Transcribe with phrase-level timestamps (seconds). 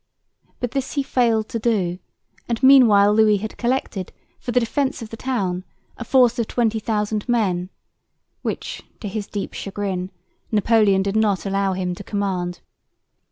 [0.59, 1.99] But this he failed to do;
[2.49, 5.63] and meanwhile Louis had collected, for the defence of the town,
[5.95, 7.69] a force of 20,000 men,
[8.41, 10.09] which, to his deep chagrin,
[10.51, 12.61] Napoleon did not allow him to command.